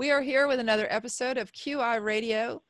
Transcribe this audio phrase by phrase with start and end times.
[0.00, 2.62] We are here with another episode of QI Radio.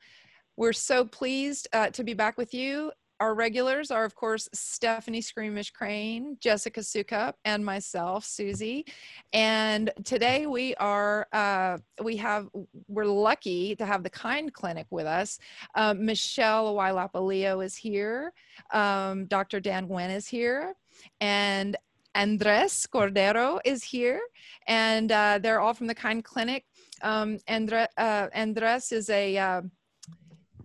[0.57, 2.91] We're so pleased uh, to be back with you.
[3.21, 8.85] Our regulars are, of course, Stephanie Screamish Crane, Jessica Sukup, and myself, Susie.
[9.31, 12.49] And today we are, uh, we have,
[12.89, 15.39] we're lucky to have the Kind Clinic with us.
[15.73, 18.33] Uh, Michelle Auwae-Lapilio is here.
[18.73, 19.61] Um, Dr.
[19.61, 20.75] Dan Nguyen is here.
[21.21, 21.77] And
[22.15, 24.21] Andres Cordero is here,
[24.67, 26.65] and uh, they're all from the Kind Clinic.
[27.03, 29.61] Um, Andre, uh, Andres is a uh,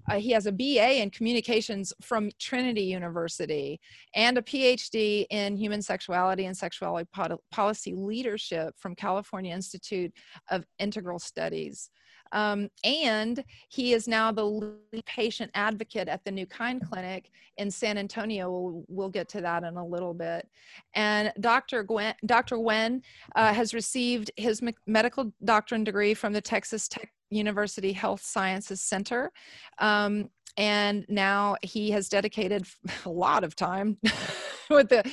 [0.08, 3.80] uh, he has a BA in communications from Trinity University
[4.14, 7.08] and a PhD in human sexuality and sexuality
[7.50, 10.12] policy leadership from California Institute
[10.50, 11.90] of Integral Studies.
[12.32, 17.98] Um, and he is now the patient advocate at the New Kind Clinic in San
[17.98, 18.50] Antonio.
[18.50, 20.48] We'll, we'll get to that in a little bit.
[20.94, 21.84] And Dr.
[21.84, 22.56] Nguyen, Dr.
[22.56, 23.02] Nguyen
[23.34, 29.32] uh, has received his medical doctorate degree from the Texas Tech University Health Sciences Center.
[29.78, 32.66] Um, and now he has dedicated
[33.04, 33.98] a lot of time
[34.70, 35.04] with the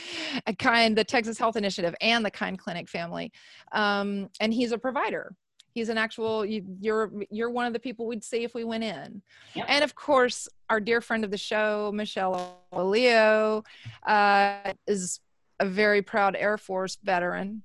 [0.57, 3.31] kind the texas health initiative and the kind clinic family
[3.71, 5.35] um, and he's a provider
[5.73, 8.63] he's an actual you, are you're, you're one of the people we'd see if we
[8.63, 9.21] went in
[9.53, 9.65] yep.
[9.67, 13.63] and of course our dear friend of the show michelle leo
[14.07, 15.19] uh, is
[15.59, 17.63] a very proud air force veteran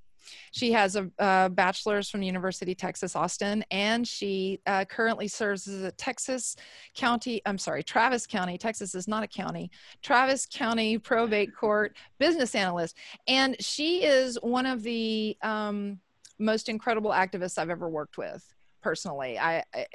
[0.53, 5.67] she has a, a bachelor's from University of Texas Austin, and she uh, currently serves
[5.67, 6.57] as a Texas
[6.95, 7.41] County.
[7.47, 8.59] I'm sorry, Travis County.
[8.59, 9.71] Texas is not a county.
[10.03, 15.99] Travis County Probate Court business analyst, and she is one of the um,
[16.39, 18.45] most incredible activists I've ever worked with
[18.83, 19.39] personally.
[19.39, 19.87] I, I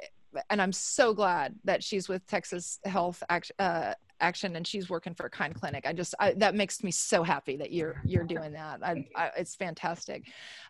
[0.50, 3.22] and I'm so glad that she's with Texas Health
[3.58, 5.86] uh, Action and she's working for Kind Clinic.
[5.86, 8.80] I just I, that makes me so happy that you're you're doing that.
[8.82, 10.24] I, I, it's fantastic.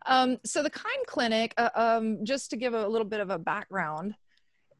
[0.06, 3.38] Um, so the Kind Clinic, uh, um, just to give a little bit of a
[3.38, 4.14] background,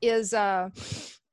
[0.01, 0.71] is uh,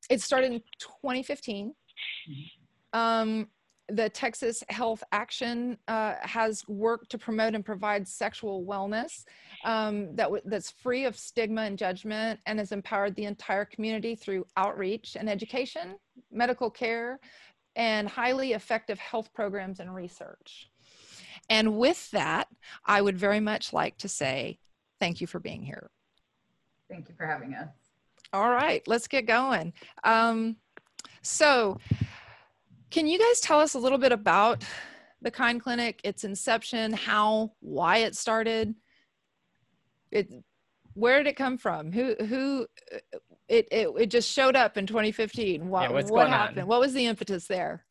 [0.10, 1.74] it started in 2015.
[1.74, 3.00] Mm-hmm.
[3.00, 3.48] Um,
[3.92, 9.26] the Texas Health Action uh, has worked to promote and provide sexual wellness
[9.66, 14.46] um, that that's free of stigma and judgment and has empowered the entire community through
[14.58, 15.96] outreach and education,
[16.32, 17.20] medical care,
[17.76, 20.70] and highly effective health programs and research.
[21.50, 22.48] And with that,
[22.86, 24.60] I would very much like to say
[25.00, 25.90] thank you for being here.
[26.90, 27.70] Thank you for having us.
[28.34, 29.74] All right, let's get going.
[30.04, 30.56] Um,
[31.22, 31.78] so,
[32.92, 34.64] can you guys tell us a little bit about
[35.22, 38.76] the Kind Clinic, its inception, how, why it started?
[40.12, 40.30] It,
[40.94, 41.92] where did it come from?
[41.92, 42.68] Who, who,
[43.48, 45.70] it, it, it just showed up in 2015.
[45.70, 46.60] What, yeah, what happened?
[46.60, 46.68] On?
[46.68, 47.86] What was the impetus there?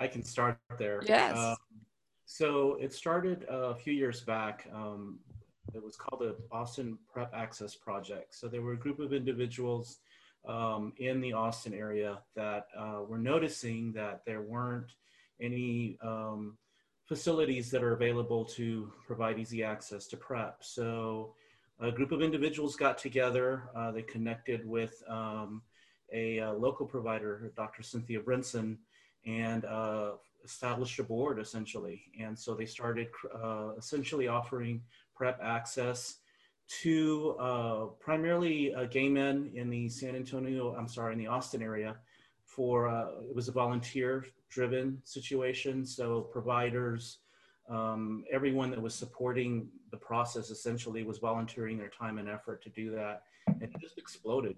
[0.00, 1.02] I can start there.
[1.06, 1.36] Yes.
[1.36, 1.56] Um,
[2.24, 4.66] so it started a few years back.
[4.72, 5.18] Um,
[5.74, 8.34] it was called the Austin PrEP Access Project.
[8.34, 9.98] So there were a group of individuals
[10.46, 14.92] um, in the Austin area that uh, were noticing that there weren't
[15.40, 16.56] any um,
[17.06, 20.58] facilities that are available to provide easy access to PrEP.
[20.60, 21.34] So
[21.80, 25.62] a group of individuals got together, uh, they connected with um,
[26.12, 27.82] a, a, uh, local provider, Dr.
[27.82, 28.76] Cynthia Brinson,
[29.26, 30.12] and uh,
[30.44, 32.02] established a board essentially.
[32.18, 34.82] And so they started uh, essentially offering
[35.14, 36.16] PrEP access
[36.68, 41.62] to uh, primarily uh, gay men in the San Antonio, I'm sorry, in the Austin
[41.62, 41.96] area
[42.44, 45.84] for, uh, it was a volunteer driven situation.
[45.86, 47.18] So providers,
[47.70, 52.70] um, everyone that was supporting the process essentially was volunteering their time and effort to
[52.70, 53.22] do that.
[53.46, 54.56] And it just exploded.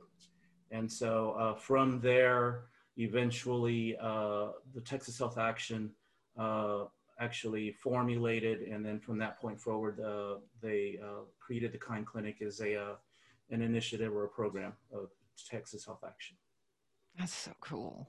[0.72, 2.64] And so uh, from there,
[2.96, 5.90] eventually uh, the Texas Health Action
[6.38, 6.84] uh,
[7.20, 12.40] actually formulated, and then from that point forward, uh, they uh, created the Kind Clinic
[12.42, 12.94] as a uh,
[13.50, 15.10] an initiative or a program of
[15.48, 16.36] Texas Health Action.
[17.18, 18.08] That's so cool.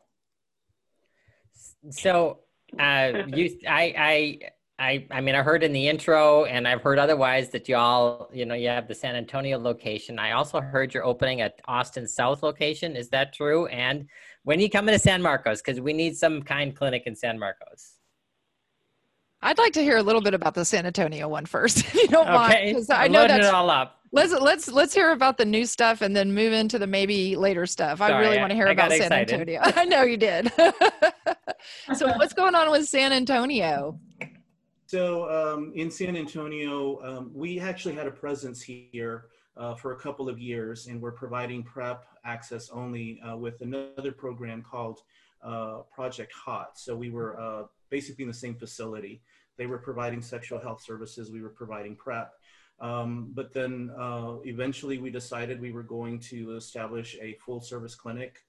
[1.90, 2.40] So,
[2.80, 4.40] uh, you, I, I,
[4.80, 8.46] I, I mean, I heard in the intro, and I've heard otherwise that y'all, you
[8.46, 10.18] know, you have the San Antonio location.
[10.20, 12.96] I also heard you're opening at Austin South location.
[12.96, 13.66] Is that true?
[13.68, 14.08] And
[14.44, 17.98] when you come into San Marcos, because we need some kind clinic in San Marcos.
[19.44, 22.08] I'd like to hear a little bit about the San Antonio one first, if you
[22.08, 22.74] don't okay.
[22.74, 22.88] mind.
[22.92, 23.98] I know that's it all up.
[24.14, 27.66] Let's let's let's hear about the new stuff and then move into the maybe later
[27.66, 28.00] stuff.
[28.00, 29.32] Sorry, I really want to hear I about San excited.
[29.32, 29.62] Antonio.
[29.64, 30.52] I know you did.
[31.94, 33.98] so what's going on with San Antonio?
[34.86, 39.98] So um, in San Antonio, um, we actually had a presence here uh, for a
[39.98, 45.00] couple of years, and we're providing PrEP access only uh, with another program called
[45.42, 46.78] uh, Project Hot.
[46.78, 49.22] So we were uh, basically in the same facility
[49.62, 52.34] they were providing sexual health services, we were providing PrEP.
[52.80, 57.94] Um, but then uh, eventually we decided we were going to establish a full service
[57.94, 58.40] clinic.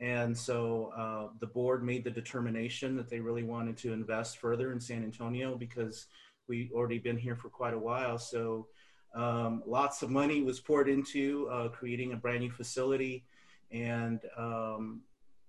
[0.00, 4.72] And so uh, the board made the determination that they really wanted to invest further
[4.72, 6.06] in San Antonio because
[6.48, 8.16] we'd already been here for quite a while.
[8.16, 8.68] So
[9.14, 13.26] um, lots of money was poured into uh, creating a brand new facility.
[13.70, 15.02] And um,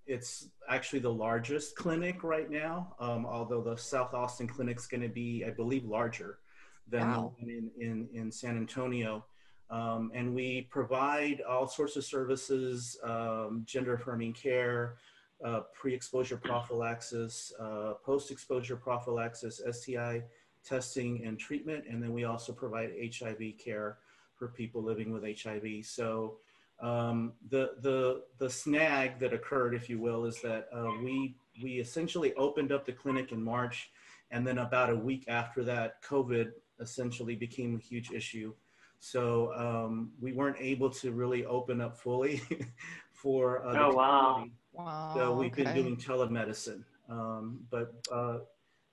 [0.07, 5.09] it's actually the largest clinic right now, um, although the South Austin clinic's going to
[5.09, 6.39] be, I believe, larger
[6.87, 7.33] than Wow.
[7.39, 9.25] in, in, in San Antonio.
[9.71, 14.97] Um, and we provide all sorts of services, um, gender affirming care,
[15.43, 20.23] uh, pre-exposure prophylaxis, uh, post-exposure prophylaxis, STI
[20.63, 21.85] testing and treatment.
[21.89, 23.97] And then we also provide HIV care
[24.35, 25.83] for people living with HIV.
[25.85, 26.37] So
[26.79, 31.79] um, the, the, the snag that occurred, if you will, is that uh, we, we
[31.79, 33.91] essentially opened up the clinic in March.
[34.31, 38.53] And then about a week after that, COVID essentially became a huge issue.
[38.99, 42.41] So um, we weren't able to really open up fully
[43.13, 44.45] for uh, the Oh, wow.
[44.73, 45.13] Wow.
[45.15, 48.39] So we've been doing telemedicine, um, but uh,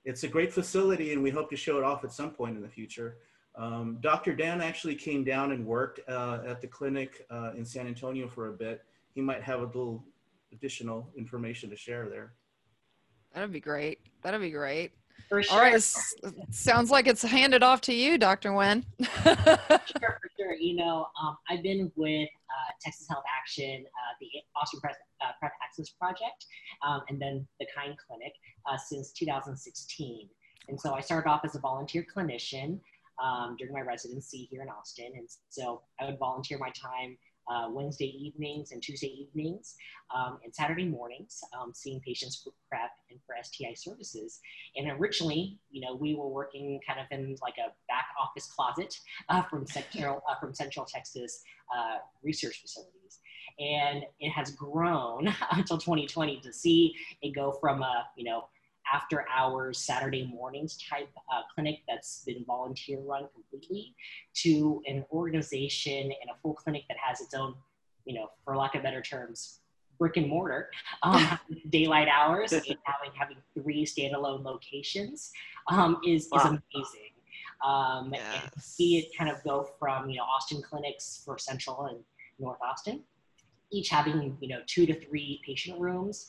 [0.05, 2.61] it's a great facility, and we hope to show it off at some point in
[2.61, 3.17] the future.
[3.55, 4.33] Um, Dr.
[4.33, 8.49] Dan actually came down and worked uh, at the clinic uh, in San Antonio for
[8.49, 8.83] a bit.
[9.13, 10.03] He might have a little
[10.51, 12.33] additional information to share there.
[13.33, 13.99] That'd be great.
[14.21, 14.91] That'd be great.
[15.29, 15.55] For sure.
[15.55, 15.81] All right.
[16.51, 18.49] Sounds like it's handed off to you, Dr.
[18.49, 18.83] Nguyen.
[19.23, 20.55] sure, for sure.
[20.55, 25.31] You know, um, I've been with uh, Texas Health Action, uh, the Austin PrEP, uh,
[25.39, 26.45] PrEP Access Project,
[26.85, 28.33] um, and then the Kind Clinic
[28.69, 30.29] uh, since 2016.
[30.69, 32.79] And so I started off as a volunteer clinician
[33.21, 35.11] um, during my residency here in Austin.
[35.15, 37.17] And so I would volunteer my time
[37.51, 39.75] uh, Wednesday evenings and Tuesday evenings
[40.15, 44.39] um, and Saturday mornings, um, seeing patients for PrEP and for STI services.
[44.75, 48.97] And originally, you know, we were working kind of in like a back office closet
[49.29, 51.43] uh, from Central uh, from Central Texas
[51.75, 53.19] uh, research facilities,
[53.59, 58.45] and it has grown until 2020 to see it go from a you know
[58.93, 63.95] after hours Saturday mornings type uh, clinic that's been volunteer run completely
[64.35, 67.55] to an organization and a full clinic that has its own
[68.05, 69.59] you know for lack of better terms
[69.97, 70.69] brick and mortar
[71.01, 75.31] um, daylight hours and having having three standalone locations
[75.67, 77.11] um, is, is amazing.
[77.65, 81.99] Um, and see it kind of go from you know Austin clinics for Central and
[82.39, 83.01] North Austin,
[83.71, 86.27] each having you know two to three patient rooms,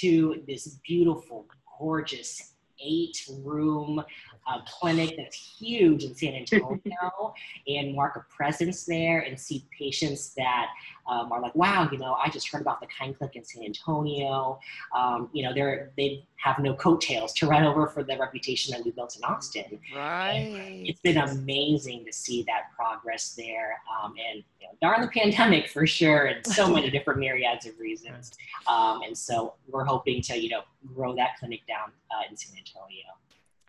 [0.00, 1.46] to this beautiful,
[1.78, 2.54] gorgeous
[2.84, 4.02] eight room
[4.46, 7.34] uh, clinic that's huge in San Antonio
[7.68, 10.68] and mark a presence there and see patients that
[11.06, 13.64] um, are like, wow, you know, I just heard about the Kind Clinic in San
[13.64, 14.58] Antonio.
[14.94, 18.84] Um, you know, they're, they have no coattails to run over for the reputation that
[18.84, 20.82] we built in Austin Right.
[20.86, 23.78] it's been amazing to see that progress there.
[24.02, 27.78] Um, and you know, darn the pandemic for sure, and so many different myriads of
[27.78, 28.32] reasons.
[28.66, 30.62] Um, and so we're hoping to, you know,
[30.94, 33.04] grow that clinic down uh, in San Antonio.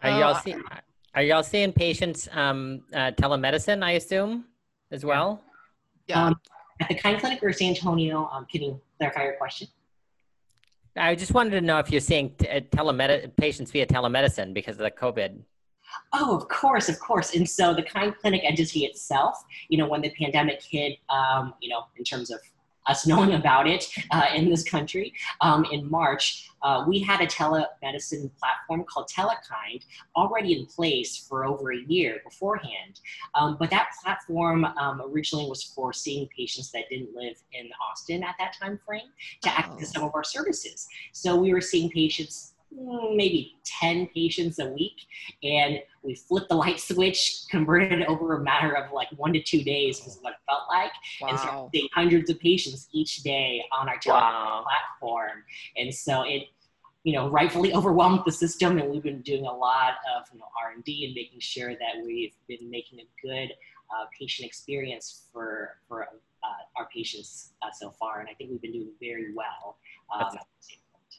[0.04, 0.64] Are y'all I- seeing?
[1.16, 3.82] Are y'all seeing patients um, uh, telemedicine?
[3.82, 4.44] I assume
[4.92, 5.42] as well.
[6.08, 6.26] Yeah.
[6.26, 6.36] Um,
[6.80, 9.68] at the Kind Clinic or San Antonio, um, can you clarify your question?
[10.98, 14.84] I just wanted to know if you're seeing t- uh, patients via telemedicine because of
[14.84, 15.42] the COVID.
[16.14, 17.36] Oh, of course, of course.
[17.36, 21.70] And so the Kind Clinic entity itself, you know, when the pandemic hit, um, you
[21.70, 22.40] know, in terms of
[22.88, 27.28] us knowing about it uh, in this country um, in March, uh, we had a
[27.28, 29.84] telemedicine platform called Telekind
[30.16, 33.00] already in place for over a year beforehand.
[33.36, 38.24] Um, but that platform um, originally was for seeing patients that didn't live in Austin
[38.24, 39.10] at that time frame
[39.42, 40.00] to access Oh.
[40.00, 40.88] some of our services.
[41.12, 44.96] So we were seeing patients, maybe 10 patients a week
[45.44, 49.42] and we flipped the light switch, converted it over a matter of like one to
[49.42, 50.92] two days was what it felt like,
[51.28, 54.66] and started seeing hundreds of patients each day on our tele Wow.
[54.66, 55.44] platform.
[55.78, 56.44] And so it,
[57.04, 60.46] you know, rightfully overwhelmed the system, and we've been doing a lot of you know
[60.64, 63.50] R and D and making sure that we've been making a good
[63.96, 66.48] uh, patient experience for for uh,
[66.80, 68.20] our patients uh, so far.
[68.20, 69.78] And I think we've been doing very well.
[70.14, 71.16] Um, That's- at the same point.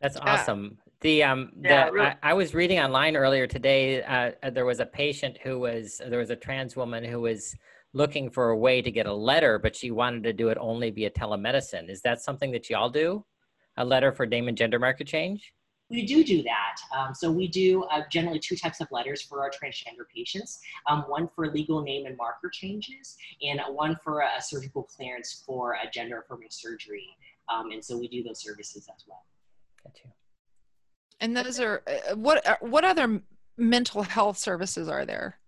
[0.00, 0.32] That's Yeah.
[0.32, 0.78] awesome.
[1.00, 4.02] The um Yeah, the really- I, I was reading online earlier today.
[4.02, 7.54] Uh, uh, there was a patient who was there was a trans woman who was
[7.92, 10.90] looking for a way to get a letter, but she wanted to do it only
[10.90, 11.88] via telemedicine.
[11.88, 13.24] Is that something that y'all do?
[13.78, 15.52] A letter for name and gender marker change?
[15.88, 16.76] We do do that.
[16.96, 20.58] Um, so we do uh, generally two types of letters for our transgender patients.
[20.88, 25.74] Um, one for legal name and marker changes, and one for a surgical clearance for
[25.74, 27.06] a gender affirming surgery.
[27.48, 29.24] Um, and so we do those services as well.
[29.84, 30.10] Got you.
[31.20, 33.22] And those are uh, what uh, what other
[33.56, 35.38] mental health services are there?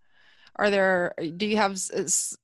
[0.57, 1.15] Are there?
[1.37, 2.37] Do you have s-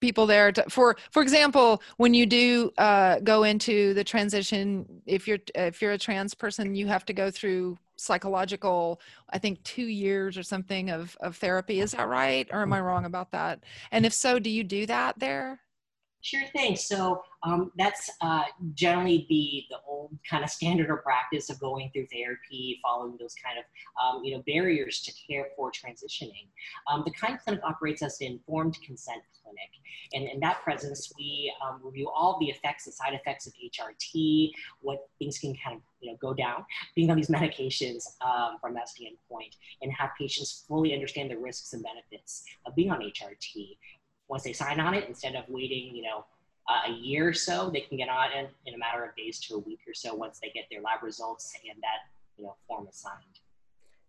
[0.00, 5.26] people there to, for for example when you do uh, go into the transition if
[5.28, 9.00] you're if you're a trans person you have to go through psychological
[9.30, 12.80] i think two years or something of of therapy is that right or am i
[12.80, 15.60] wrong about that and if so do you do that there
[16.24, 16.76] Sure thing.
[16.76, 21.90] So um, that's uh, generally the the old kind of standard or practice of going
[21.92, 23.64] through therapy, following those kind of
[24.00, 26.46] um, you know barriers to care for transitioning.
[26.88, 29.68] Um, the Kind Clinic operates as an informed consent clinic,
[30.12, 34.52] and in that presence, we um, review all the effects, the side effects of HRT,
[34.80, 36.64] what things can kind of you know go down
[36.94, 41.72] being on these medications um, from that standpoint, and have patients fully understand the risks
[41.72, 43.76] and benefits of being on HRT
[44.32, 46.24] once they sign on it, instead of waiting, you know,
[46.66, 49.38] uh, a year or so, they can get on it in a matter of days
[49.38, 51.98] to a week or so once they get their lab results and that,
[52.38, 53.16] you know, form assigned.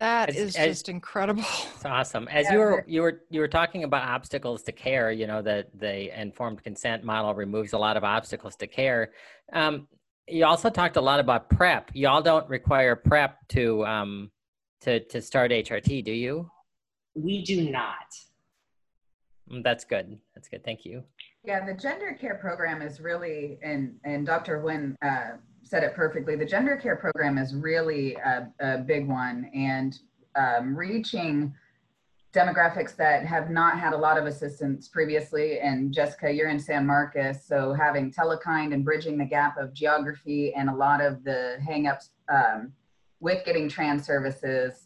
[0.00, 1.42] That As- is as- just incredible
[1.74, 2.26] It's awesome.
[2.28, 5.26] As Yeah, you were we're- you were you were talking about obstacles to care, you
[5.26, 9.12] know that the informed consent model removes a lot of obstacles to care.
[9.52, 9.86] Um,
[10.26, 11.90] you also talked a lot about PrEP.
[11.92, 14.30] Y'all don't require PrEP to um,
[14.80, 16.50] to to start HRT, do you?
[17.14, 18.08] We do not.
[19.62, 20.18] That's good.
[20.34, 20.64] That's good.
[20.64, 21.04] Thank you.
[21.44, 24.60] Yeah, the gender care program is really, and and Dr.
[24.60, 26.36] Nguyen uh, said it perfectly.
[26.36, 29.98] The gender care program is really a, a big one, and
[30.36, 31.54] um, reaching
[32.34, 35.60] demographics that have not had a lot of assistance previously.
[35.60, 40.52] And Jessica, you're in San Marcos, so having telekind and bridging the gap of geography
[40.54, 42.72] and a lot of the hangups um,
[43.20, 44.83] with getting trans services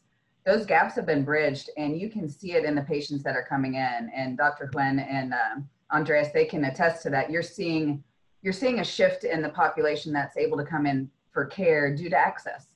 [0.49, 3.45] those gaps have been bridged and you can see it in the patients that are
[3.47, 8.03] coming in and dr Nguyen and um, andreas they can attest to that you're seeing
[8.41, 12.09] you're seeing a shift in the population that's able to come in for care due
[12.09, 12.69] to access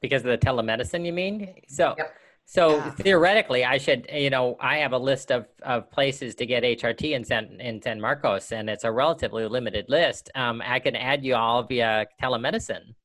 [0.00, 1.54] Because of the telemedicine, you mean?
[1.68, 2.16] So, Yep.
[2.44, 2.90] so Yeah.
[2.90, 7.12] theoretically, I should, you know, I have a list of, of places to get HRT
[7.12, 10.28] in San in San Marcos, and it's a relatively limited list.
[10.34, 12.96] Um, I can add you all via telemedicine.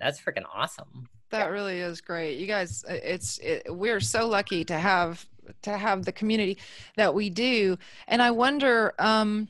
[0.00, 1.08] That's freaking awesome.
[1.30, 2.38] That really is great.
[2.38, 5.24] You guys, uh, it's it, we're so lucky to have
[5.62, 6.58] to have the community
[6.96, 7.76] that we do,
[8.08, 9.48] and I wonder um,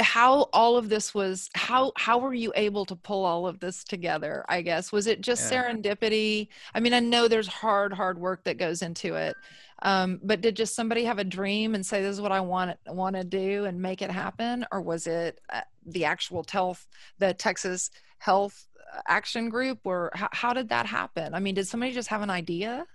[0.00, 1.50] how all of this was.
[1.54, 4.44] How how were you able to pull all of this together?
[4.48, 5.62] I guess was it just Yeah.
[5.72, 6.48] serendipity?
[6.74, 9.36] I mean, I know there's hard hard work that goes into it,
[9.82, 12.76] um, but did just somebody have a dream and say this is what I want
[12.88, 16.86] want to do and make it happen, or was it uh, the actual health
[17.18, 18.66] the Texas Health
[19.06, 22.30] action group or how, how did that happen i mean did somebody just have an
[22.30, 22.86] idea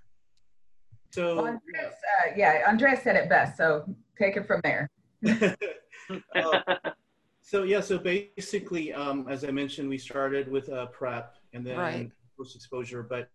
[1.12, 3.86] So, well, andreas, uh, yeah andreas said it best so
[4.18, 4.90] take it from there
[5.24, 6.62] uh,
[7.42, 11.78] so yeah, so basically, um, as I mentioned, we started with uh, PrEP and then
[11.78, 12.12] Right.
[12.38, 13.30] post exposure, but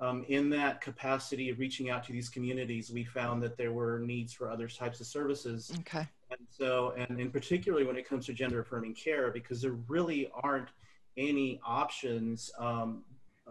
[0.00, 4.00] um, in that capacity of reaching out to these communities, we found that there were
[4.00, 5.70] needs for other types of services.
[5.80, 6.23] okay And
[6.56, 10.68] so, and in particularly when it comes to gender affirming care, because there really aren't
[11.16, 13.02] any options um,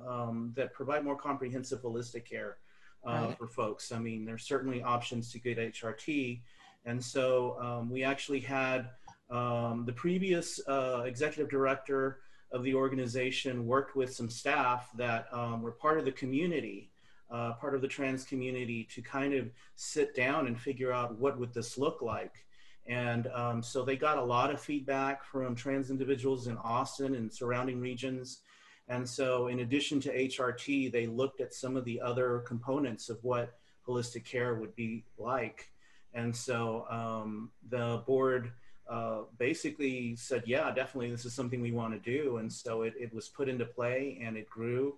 [0.08, 2.58] um, that provide more comprehensive holistic care
[3.06, 3.38] uh, Right.
[3.38, 3.92] for folks.
[3.92, 6.42] I mean, there's certainly options to get HRT.
[6.86, 8.90] And so um, we actually had
[9.30, 12.20] um, the previous uh, executive director
[12.54, 16.92] of the organization worked with some staff that um, were part of the community,
[17.30, 21.38] uh, part of the trans community to kind of sit down and figure out what
[21.38, 22.46] would this look like.
[22.88, 27.32] And um, so they got a lot of feedback from trans individuals in Austin and
[27.32, 28.42] surrounding regions.
[28.90, 33.24] And so, in addition to HRT, they looked at some of the other components of
[33.24, 35.72] what holistic care would be like.
[36.14, 38.52] And so, um, the board
[38.90, 42.38] uh, basically said, Yeah, definitely, this is something we want to do.
[42.38, 44.96] And so, it, it was put into play and it grew.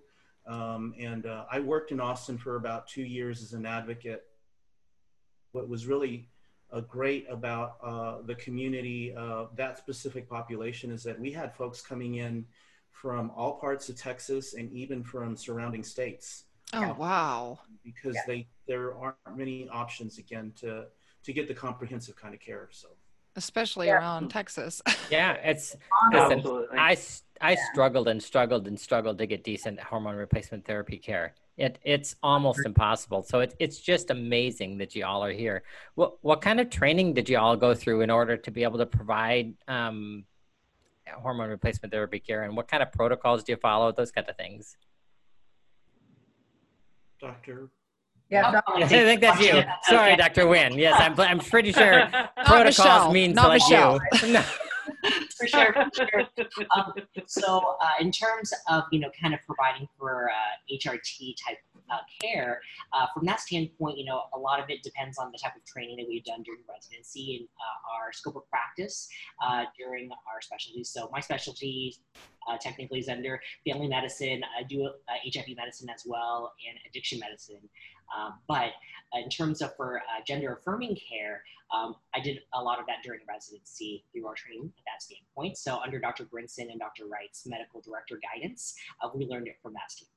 [0.47, 4.23] Um, and uh, I worked in Austin for about two years as an advocate.
[5.51, 6.27] What was really
[6.75, 11.82] uh, great about uh, the community, uh, that specific population, is that we had folks
[11.82, 12.46] coming in
[12.91, 18.22] from all parts of Texas and even from surrounding states oh wow because Yeah.
[18.27, 20.86] they there aren't many options again to
[21.24, 22.67] to get the comprehensive kind of care.
[22.72, 22.88] So
[23.36, 23.98] especially Yeah.
[23.98, 25.75] around texas Yeah, it's
[26.13, 26.39] listen.
[26.39, 26.77] Absolutely.
[26.77, 27.65] I s- I Yeah.
[27.72, 31.36] struggled and struggled and struggled to get decent hormone replacement therapy care.
[31.57, 33.24] It it's almost impossible.
[33.24, 35.63] So it's it's just amazing that you all are here.
[35.95, 38.77] What what kind of training did you all go through in order to be able
[38.79, 40.25] to provide um,
[41.21, 43.91] hormone replacement therapy care, and what kind of protocols do you follow?
[43.93, 44.75] Those kind of things.
[47.21, 47.69] Doctor,
[48.29, 49.63] yeah Oh, Doc- I think that's you.
[49.83, 50.43] Sorry, Dr.
[50.45, 50.75] Nguyen.
[50.77, 52.07] Yes, I'm I'm pretty sure
[52.45, 53.12] protocols Michelle.
[53.13, 54.00] means Not like Michelle.
[54.24, 54.39] you.
[55.35, 56.21] For sure, for sure.
[56.75, 56.93] Um,
[57.27, 61.57] so, uh, in terms of you know, kind of providing for uh, HRT type
[61.91, 62.61] uh, care,
[62.93, 65.65] uh, from that standpoint, you know, a lot of it depends on the type of
[65.65, 69.09] training that we've done during residency and uh, our scope of practice
[69.45, 70.89] uh, during our specialties.
[70.89, 71.97] So, my specialty
[72.61, 74.41] technically is under family medicine.
[74.57, 77.67] I do HIV medicine as well and addiction medicine.
[78.15, 78.71] Um, but
[79.13, 81.43] in terms of for uh, gender affirming care,
[81.74, 85.57] um, I did a lot of that during residency through our training at that standpoint.
[85.57, 86.25] So under Dr.
[86.25, 87.07] Brinson and Dr.
[87.07, 90.15] Wright's medical director guidance, uh, we learned it from that standpoint.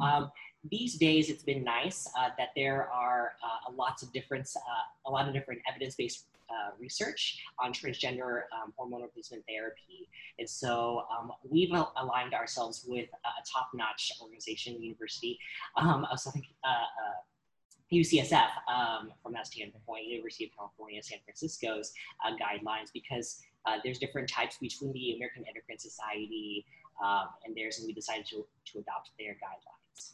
[0.00, 0.24] Mm-hmm.
[0.24, 0.32] Um,
[0.70, 5.10] these days, it's been nice uh, that there are uh, lots of different, uh, a
[5.10, 10.08] lot of different evidence-based uh, research on transgender um, hormone replacement therapy.
[10.38, 15.38] And so um, we've aligned ourselves with a top-notch organization, University
[15.76, 16.84] um, of Southern uh,
[17.92, 21.92] UCSF um, from that standpoint, University of California, San Francisco's
[22.26, 26.64] uh, guidelines, because uh, there's different types between the American Endocrine Society
[27.04, 30.12] um, and theirs, and we decided to, to adopt their guidelines.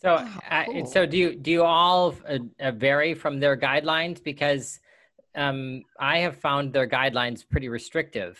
[0.00, 4.22] So, oh, uh, so do you do you all uh, uh, vary from their guidelines?
[4.22, 4.80] Because
[5.34, 8.38] um, I have found their guidelines pretty restrictive.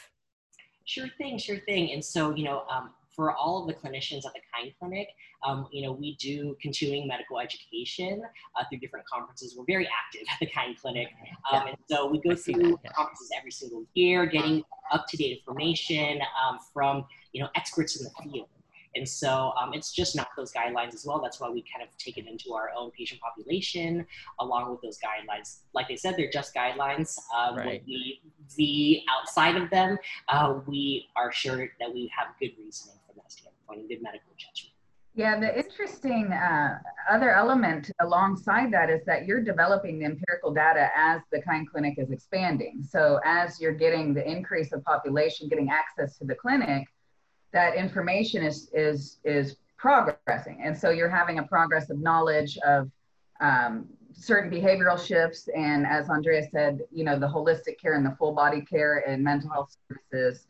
[0.84, 1.92] Sure thing, sure thing.
[1.92, 5.08] And so, you know, um, for all of the clinicians at the Kind Clinic,
[5.46, 8.22] um, you know, we do continuing medical education
[8.58, 9.54] uh, through different conferences.
[9.56, 11.08] We're very active at the Kind Clinic.
[11.52, 12.90] Um, and so we go through yeah.
[12.92, 18.48] conferences every single year, getting up-to-date information um, from, you know, experts in the field.
[18.94, 21.20] And so um, it's just not those guidelines as well.
[21.20, 24.06] That's why we kind of take it into our own patient population
[24.40, 25.60] along with those guidelines.
[25.74, 27.18] Like I said, they're just guidelines.
[27.36, 27.66] Um, right.
[27.66, 28.20] When we
[28.56, 29.96] the outside of them,
[30.28, 34.32] uh, we are sure that we have good reasoning from that standpoint and good medical
[34.36, 34.72] judgment.
[35.14, 36.78] Yeah, the interesting uh,
[37.10, 41.98] other element alongside that is that you're developing the empirical data as the Kind Clinic
[41.98, 42.82] is expanding.
[42.82, 46.86] So as you're getting the increase of population, getting access to the clinic,
[47.52, 50.60] that information is is is progressing.
[50.62, 52.90] And so you're having a progress of knowledge of
[53.40, 55.48] um, certain behavioral shifts.
[55.54, 59.22] And as andrea said you know the holistic care and the full body care and
[59.22, 60.46] mental health services.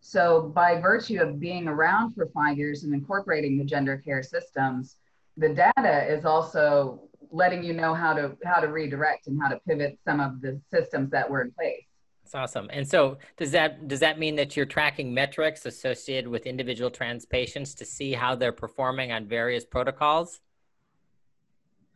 [0.00, 4.96] So by virtue of being around for five years and incorporating the gender care systems
[5.36, 9.58] the data is also letting you know how to how to redirect and how to
[9.66, 11.86] pivot some of the systems that were in place
[12.32, 12.70] that's awesome.
[12.72, 17.26] And so does that does that mean that you're tracking metrics associated with individual trans
[17.26, 20.40] patients to see how they're performing on various protocols?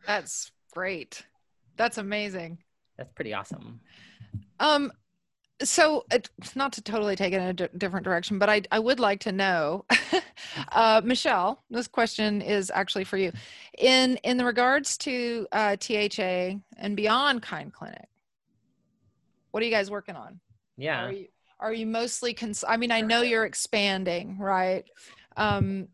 [0.05, 1.25] That's great.
[1.75, 2.59] That's amazing.
[2.97, 3.79] That's pretty awesome.
[4.59, 4.91] Um
[5.63, 6.19] so uh,
[6.55, 9.21] not to totally take it in a d- different direction but I, I would like
[9.21, 9.85] to know
[10.71, 13.31] uh, michelle this question is actually for you
[13.75, 18.07] in in the regards to uh, THA and beyond kind clinic
[19.51, 20.39] what are you guys working on?
[20.77, 21.05] Yeah.
[21.05, 21.27] Are you,
[21.59, 24.85] are you mostly, cons- I mean, I know you're expanding, right?
[25.35, 25.87] Um,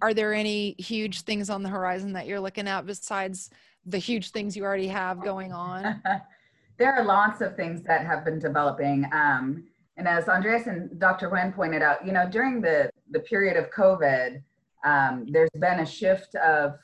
[0.00, 3.50] are there any huge things on the horizon that you're looking at besides
[3.86, 6.02] the huge things you already have going on?
[6.78, 9.06] there are lots of things that have been developing.
[9.12, 9.64] Um,
[9.96, 11.30] and as Andreas and Dr.
[11.30, 14.42] Nguyen pointed out, you know, during the, the period of COVID,
[14.84, 16.74] um, there's been a shift of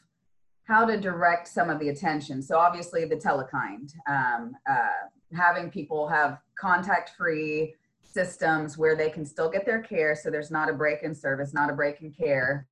[0.64, 2.40] how to direct some of the attention.
[2.40, 9.24] So obviously the telekind, um, uh, having people have contact free systems where they can
[9.24, 12.10] still get their care so there's not a break in service not a break in
[12.10, 12.66] care.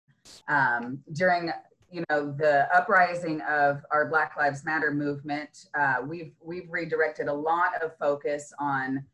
[0.49, 1.51] Um, during
[1.91, 7.33] you know the uprising of our black lives matter movement uh, we've we've redirected a
[7.33, 9.05] lot of focus on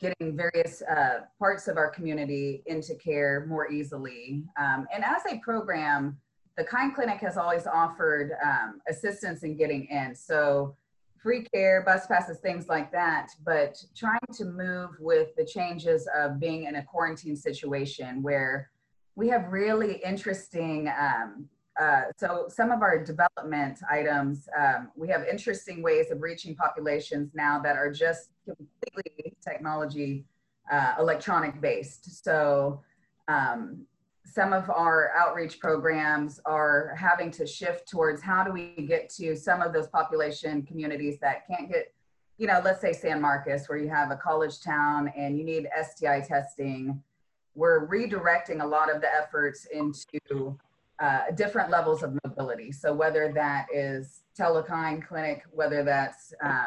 [0.00, 4.44] getting various uh, parts of our community into care more easily.
[4.58, 6.18] Um, and as a program
[6.56, 10.14] the kind clinic has always offered um, assistance in getting in.
[10.14, 10.76] So
[11.24, 16.38] free care, bus passes, things like that, but trying to move with the changes of
[16.38, 18.70] being in a quarantine situation where
[19.16, 21.48] we have really interesting, um,
[21.80, 27.30] uh, so some of our development items, um, we have interesting ways of reaching populations
[27.34, 30.26] now that are just completely technology,
[30.70, 32.22] uh, electronic based.
[32.22, 32.82] So
[33.28, 33.86] um,
[34.24, 39.36] some of our outreach programs are having to shift towards how do we get to
[39.36, 41.92] some of those population communities that can't get,
[42.38, 45.68] you know, let's say San Marcos, where you have a college town and you need
[45.80, 47.02] STI testing.
[47.54, 50.58] We're redirecting a lot of the efforts into
[51.00, 52.72] uh, different levels of mobility.
[52.72, 56.64] So whether that is telekind clinic, whether that's uh,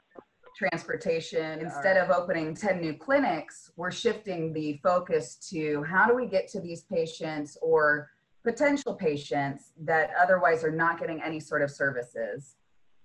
[0.58, 1.60] transportation.
[1.62, 6.48] Instead of opening 10 new clinics, we're shifting the focus to how do we get
[6.50, 8.10] to these patients or
[8.43, 12.56] potential patients that otherwise are not getting any sort of services.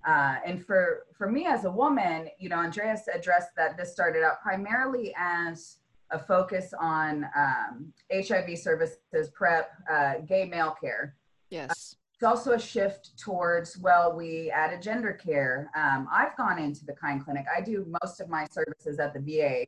[0.07, 4.25] Uh, and for, for me as a woman, you know, Andreas addressed that this started
[4.25, 5.79] out primarily as
[6.11, 11.17] a focus on um, HIV services, PrEP, uh, gay male care.
[11.51, 11.97] Yes.
[12.23, 15.69] It's also a shift towards, well, we added gender care.
[15.75, 17.47] Um, I've gone into the Kind Clinic.
[17.53, 19.67] I do most of my services at the VA.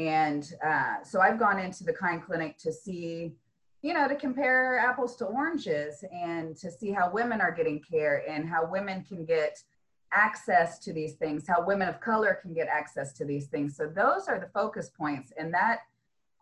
[0.00, 3.32] And uh, so I've gone into the Kind Clinic to see,
[3.82, 8.22] you know, to compare apples to oranges and to see how women are getting care
[8.30, 9.60] and how women can get
[10.12, 13.76] access to these things, how women of color can get access to these things.
[13.76, 15.32] So those are the focus points.
[15.36, 15.80] And that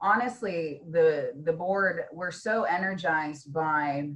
[0.03, 4.11] honestly, the the board, we're so energized by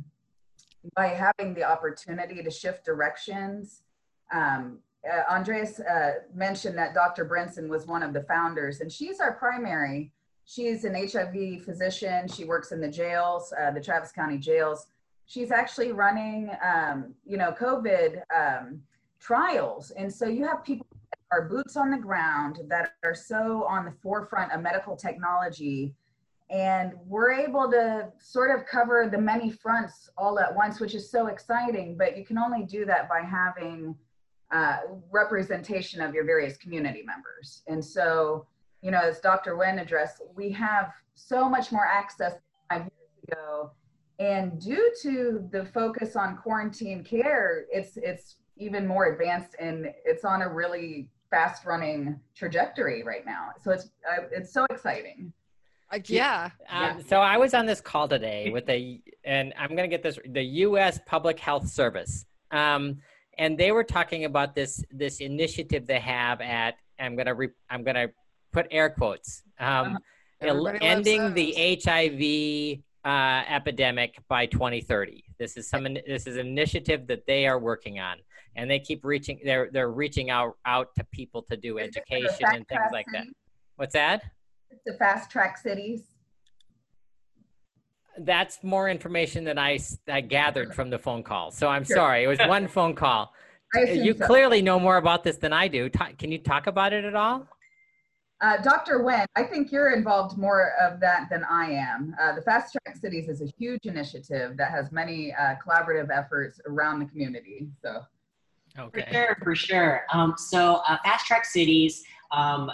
[0.95, 3.83] by having the opportunity to shift directions.
[4.33, 4.79] Um,
[5.11, 7.25] uh, Andreas uh, mentioned that Dr.
[7.25, 10.13] Brinson was one of the founders, and she's our primary.
[10.45, 12.29] She's an HIV physician.
[12.29, 14.87] She works in the jails, uh, the Travis County jails.
[15.27, 18.83] She's actually running, um, you know, COVID um,
[19.21, 19.93] trials.
[19.93, 23.85] And so you have people that are boots on the ground that are so on
[23.85, 25.95] the forefront of medical technology.
[26.53, 31.11] And we're able to sort of cover the many fronts all at once, which is
[31.11, 31.97] so exciting.
[31.97, 33.97] But you can only do that by having
[34.53, 37.63] uh, representation of your various community members.
[37.69, 38.47] And so,
[38.83, 39.55] you know, as Dr.
[39.55, 42.35] Nguyen addressed, we have so much more access
[42.69, 43.71] five years ago.
[44.19, 50.25] And due to the focus on quarantine care, it's it's even more advanced and it's
[50.25, 53.49] on a really fast running trajectory right now.
[53.65, 55.33] So it's uh, it's so exciting.
[55.93, 56.51] Uh, yeah.
[56.71, 56.99] Um, yeah.
[57.07, 60.19] So I was on this call today with a, and I'm going to get this,
[60.27, 60.99] the U.S.
[61.07, 62.99] Public Health Service, um,
[63.39, 66.75] and they were talking about this this initiative they have at.
[66.99, 68.09] I'm gonna re, I'm gonna
[68.53, 69.43] put air quotes.
[69.59, 69.99] Um,
[70.41, 70.79] uh-huh.
[70.83, 75.25] ending the HIV uh, epidemic by 2030.
[75.39, 78.19] This is some this is an initiative that they are working on
[78.57, 82.67] and they keep reaching they're they're reaching out out to people to do education and
[82.69, 83.25] things like that
[83.77, 84.23] what's that
[84.87, 86.03] the fast track cities
[88.19, 91.51] that's more information than I, I gathered from the phone call.
[91.51, 91.97] So I'm sure.
[91.97, 92.25] sorry.
[92.25, 93.33] It was one phone call.
[93.75, 94.27] You so.
[94.27, 95.89] clearly know more about this than I do.
[95.89, 97.47] can you talk about it at all?
[98.43, 98.99] Uh, Dr.
[98.99, 102.15] Nguyen, I think you're involved more of that than I am.
[102.21, 106.61] Uh, the Fast Track Cities is a huge initiative that has many uh, collaborative efforts
[106.67, 107.69] around the community.
[107.83, 108.03] So
[108.79, 109.03] Okay.
[109.03, 110.03] For sure, for sure.
[110.13, 112.71] Um, so uh, Fast Track Cities, um,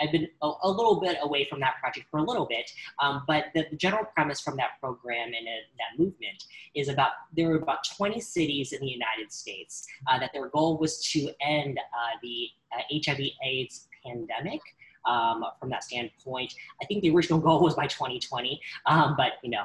[0.00, 3.22] I've been a, a, little bit away from that project for a little bit, um,
[3.26, 7.48] but the, the, general premise from that program and uh, that movement is about there
[7.48, 11.78] were about 20 cities in the United States uh, that their goal was to end
[11.78, 12.48] uh, the
[12.92, 14.60] HIV/AIDS uh, pandemic.
[15.06, 16.52] Um, from that standpoint,
[16.82, 19.64] I think the original goal was by 2020, um, but you know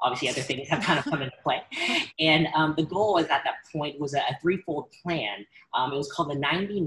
[0.00, 1.62] obviously other things have kind of come into play.
[2.20, 5.44] And um, the goal was at that point was a, a threefold plan.
[5.74, 6.80] Um, it was called the 90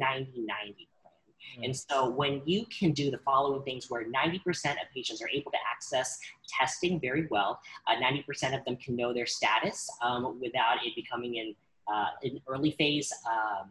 [1.58, 1.67] 90 90.
[1.67, 4.38] And so when you can do the following things where 90%
[4.71, 9.13] of patients are able to access testing very well, uh, 90% of them can know
[9.13, 11.56] their status um, without it becoming in
[11.91, 13.69] uh, an early phase um,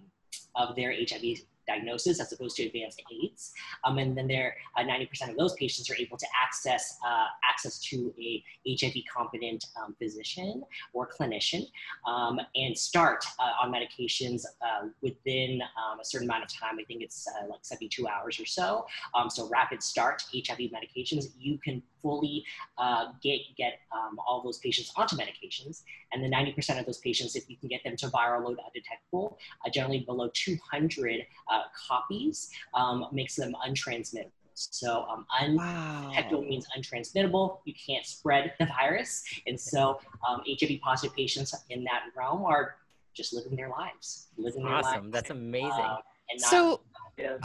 [0.57, 1.39] of their HIV
[1.71, 3.53] diagnosis as opposed to advanced AIDS.
[3.85, 7.79] Um, and then there, uh, 90% of those patients are able to access uh, access
[7.79, 11.65] to a HIV competent um, physician or clinician
[12.07, 16.79] um, and start uh, on medications uh, within um, a certain amount of time.
[16.81, 18.87] I think it's uh, like 72 hours or so.
[19.15, 21.27] Um, so rapid start HIV medications.
[21.39, 22.45] You can fully
[22.79, 25.83] uh, get get um, all those patients onto medications.
[26.13, 29.39] And the 90% of those patients, if you can get them to viral load undetectable,
[29.65, 34.33] uh, generally below 200 uh, copies, um, makes them untransmittable.
[34.55, 36.49] So um, undetectable wow.
[36.49, 37.59] means untransmittable.
[37.65, 39.25] You can't spread the virus.
[39.47, 42.77] And so um, HIV positive patients in that realm are
[43.15, 44.93] just living their lives, living awesome.
[44.93, 45.13] their lives.
[45.13, 45.71] That's amazing.
[45.71, 45.99] Uh,
[46.37, 46.81] so
[47.17, 47.37] yeah.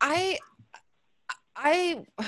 [0.00, 0.38] I,
[1.56, 2.04] I,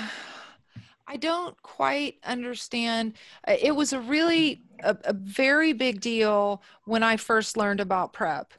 [1.11, 3.15] I don't quite understand.
[3.45, 8.13] Uh, it was a really a, a very big deal when I first learned about
[8.13, 8.53] PrEP,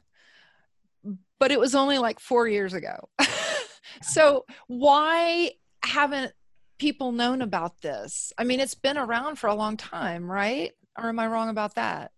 [1.39, 3.09] but it was only like four years ago.
[4.03, 6.33] so why haven't
[6.77, 8.31] people known about this?
[8.37, 10.73] I mean, it's been around for a long time, right?
[10.95, 12.11] Or am I wrong about that?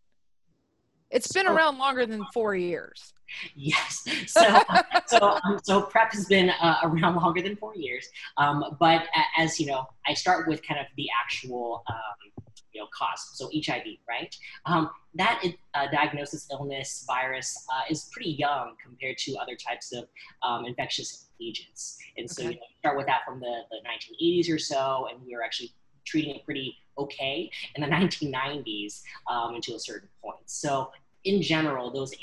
[1.16, 3.14] It's been around longer than four years.
[3.56, 4.06] Yes.
[4.28, 4.62] So,
[5.08, 8.06] so, um, so PrEP has been uh, around longer than four years.
[8.36, 9.04] Um, but
[9.38, 13.32] as you know, I start with kind of the actual, um, you know, cause.
[13.36, 14.36] So HIV, right?
[14.66, 15.42] Um, that
[15.74, 20.10] uh, diagnosis, illness, virus uh, is pretty young compared to other types of
[20.44, 21.98] um, infectious agents.
[22.18, 22.52] And so okay.
[22.52, 25.72] you know, start with that from the, the 1980s or so, and we were actually
[26.06, 29.02] treating it pretty okay in the 1990s
[29.32, 30.40] um, until a certain point.
[30.46, 30.92] So
[31.26, 32.14] in general, those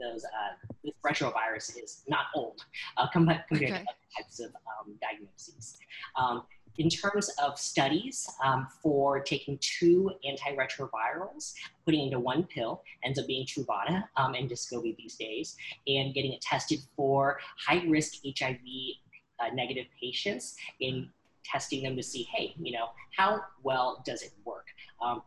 [0.00, 2.64] those uh, this retrovirus is not old
[2.96, 3.66] uh, compared okay.
[3.66, 3.84] to other
[4.16, 5.78] types of um, diagnoses.
[6.16, 6.42] Um,
[6.78, 11.52] in terms of studies um, for taking two antiretrovirals,
[11.84, 16.32] putting into one pill, ends up being Truvada um, and Descovy these days, and getting
[16.32, 18.58] it tested for high risk HIV
[19.38, 21.08] uh, negative patients in
[21.44, 24.66] testing them to see, hey, you know, how well does it work?
[25.02, 25.22] Um,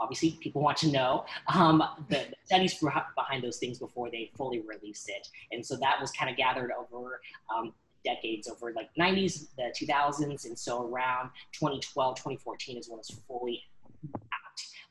[0.00, 4.60] obviously, people want to know um, the, the studies behind those things before they fully
[4.60, 5.28] release it.
[5.52, 7.20] And so that was kind of gathered over
[7.54, 7.72] um,
[8.04, 13.62] decades over like 90s, the 2000s, and so around 2012, 2014 is when it's fully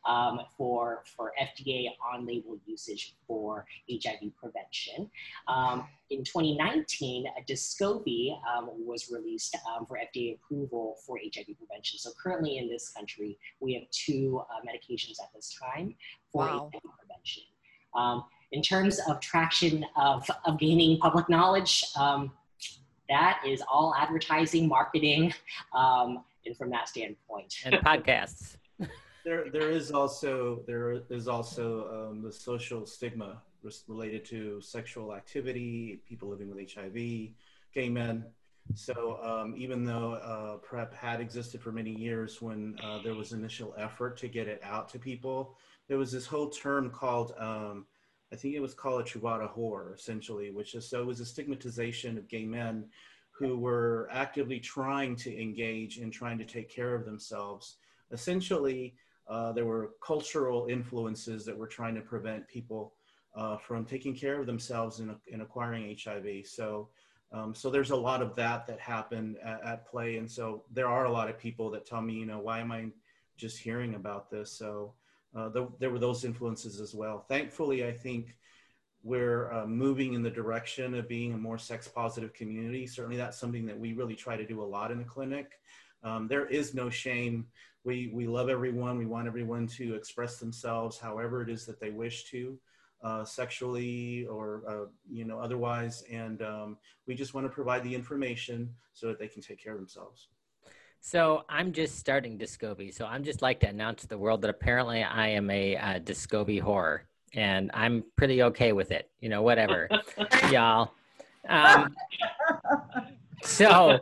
[0.05, 5.09] um, for, for FDA on-label usage for HIV prevention.
[5.47, 11.99] Um, in 2019, Descovy um, was released um, for FDA approval for HIV prevention.
[11.99, 15.95] So currently in this country, we have two uh, medications at this time
[16.31, 16.69] for wow.
[16.73, 17.43] HIV prevention.
[17.95, 22.31] Um, in terms of traction of, of gaining public knowledge, um,
[23.09, 25.33] that is all advertising, marketing,
[25.73, 27.55] um, and from that standpoint.
[27.65, 28.55] And podcasts.
[29.29, 33.43] there, there is also there is also um, the social stigma
[33.87, 38.25] related to sexual activity, people living with HIV, gay men.
[38.73, 43.31] So um, even though uh, PrEP had existed for many years, when uh, there was
[43.31, 45.55] initial effort to get it out to people,
[45.87, 47.85] there was this whole term called um,
[48.33, 51.25] I think it was called a Truvada whore, essentially, which is so it was a
[51.25, 52.85] stigmatization of gay men
[53.29, 57.75] who were actively trying to engage in trying to take care of themselves.
[58.11, 58.95] Essentially,
[59.29, 62.93] uh, there were cultural influences that were trying to prevent people
[63.35, 66.47] uh, from taking care of themselves and, in acquiring HIV.
[66.47, 66.89] So,
[67.31, 70.17] um, so there's a lot of that that happened at, at, play.
[70.17, 72.71] And so there are a lot of people that tell me, you know, why am
[72.71, 72.87] I
[73.37, 74.51] just hearing about this?
[74.51, 74.93] So
[75.35, 77.23] uh, the, there were those influences as well.
[77.29, 78.35] Thankfully, I think
[79.03, 82.87] we're uh, moving in the direction of being a more sex positive community.
[82.87, 85.59] Certainly, that's something that we really try to do a lot in the clinic.
[86.03, 87.45] Um, there is no shame.
[87.83, 88.97] We, we love everyone.
[88.97, 92.57] We want everyone to express themselves however it is that they wish to,
[93.03, 96.03] uh, sexually or uh, you know otherwise.
[96.11, 99.73] And um, we just want to provide the information so that they can take care
[99.73, 100.27] of themselves.
[101.01, 102.93] So I'm just starting Descovy.
[102.93, 105.99] So I'm just like to announce to the world that apparently I am a uh,
[105.99, 107.01] Descovy whore,
[107.33, 109.09] and I'm pretty okay with it.
[109.21, 109.87] You know, whatever,
[110.51, 110.91] y'all.
[111.47, 111.95] Um,
[113.43, 113.99] so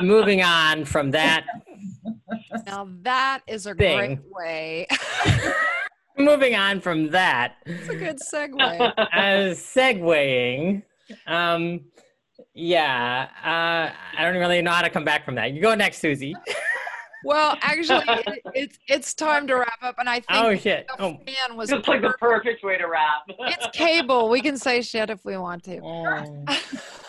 [0.00, 1.44] moving on from that.
[2.66, 3.96] Now that is a thing.
[3.96, 4.86] great way.
[6.18, 7.56] moving on from that.
[7.66, 9.08] It's a good segue.
[9.12, 10.82] As segueing.
[11.26, 11.80] Um,
[12.54, 15.52] yeah, uh, I don't really know how to come back from that.
[15.52, 16.34] You go next, Susie.
[17.24, 21.02] Well, actually, it, it's it's time to wrap up, and I think oh shit, the
[21.02, 21.20] oh.
[21.26, 23.22] fan was it's like the perfect way to wrap.
[23.28, 24.28] it's cable.
[24.28, 25.80] We can say shit if we want to.
[25.82, 26.44] Oh.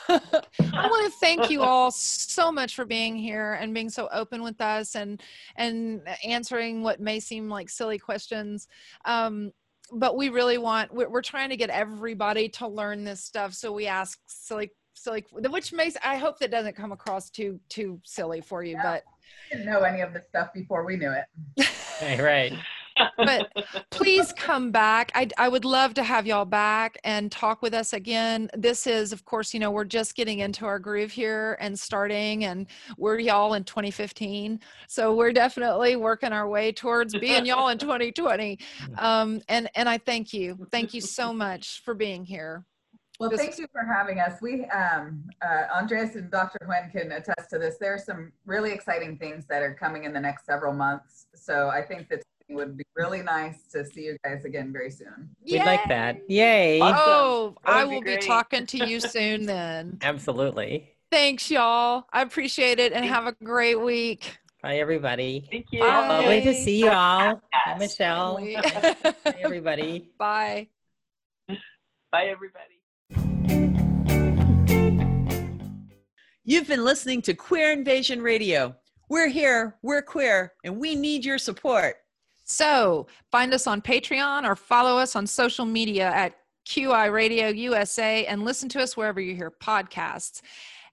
[0.10, 4.44] I want to thank you all so much for being here and being so open
[4.44, 5.22] with us and
[5.56, 8.68] and answering what may seem like silly questions.
[9.06, 9.52] Um,
[9.92, 13.72] but we really want we're, we're trying to get everybody to learn this stuff, so
[13.72, 18.40] we ask silly silly which makes i hope that doesn't come across too too silly
[18.40, 18.82] for you yeah.
[18.82, 19.04] but
[19.52, 21.66] didn't know any of this stuff before we knew it
[22.00, 22.54] hey, right
[23.18, 23.52] but
[23.90, 27.94] please come back I, I would love to have y'all back and talk with us
[27.94, 31.78] again this is of course you know we're just getting into our groove here and
[31.78, 37.70] starting and we're y'all in 2015 so we're definitely working our way towards being y'all
[37.70, 38.60] in 2020
[38.98, 42.66] um, and and i thank you thank you so much for being here
[43.20, 44.42] well, thank you for having us.
[44.42, 46.60] We, um, uh, Andreas and Dr.
[46.68, 47.78] Nguyen can attest to this.
[47.80, 51.28] There are some really exciting things that are coming in the next several months.
[51.34, 54.92] So I think that it would be really nice to see you guys again very
[54.92, 55.30] soon.
[55.44, 56.30] We'd like that.
[56.30, 56.80] Yay.
[56.80, 56.98] Awesome.
[57.06, 59.98] Oh, I will be, be talking to you soon then.
[60.02, 60.92] Absolutely.
[61.12, 62.06] Thanks, y'all.
[62.14, 64.38] I appreciate it and have a great week.
[64.62, 65.48] Bye, everybody.
[65.52, 65.80] Thank you.
[65.80, 66.08] Bye.
[66.08, 67.42] Lovely to see you all.
[67.66, 68.38] Bye, Michelle.
[68.38, 70.10] Bye, everybody.
[70.20, 70.68] Bye.
[72.12, 72.76] Bye, everybody.
[76.44, 78.76] You've been listening to Queer Invasion Radio.
[79.10, 81.96] We're here, we're queer, and we need your support.
[82.46, 88.26] So find us on Patreon or follow us on social media at QI Radio USA
[88.26, 90.42] and listen to us wherever you hear podcasts.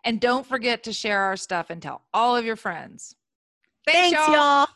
[0.05, 3.15] And don't forget to share our stuff and tell all of your friends.
[3.87, 4.35] Thanks, Thanks y'all.
[4.35, 4.67] y'all.